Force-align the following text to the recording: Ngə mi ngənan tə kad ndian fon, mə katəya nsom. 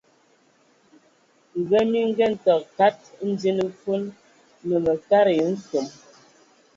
Ngə 1.59 1.79
mi 1.89 1.99
ngənan 2.09 2.33
tə 2.43 2.53
kad 2.77 2.97
ndian 3.29 3.59
fon, 3.79 4.01
mə 4.67 4.77
katəya 4.87 5.45
nsom. 5.53 5.87